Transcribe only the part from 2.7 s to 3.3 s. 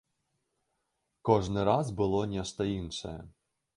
іншае.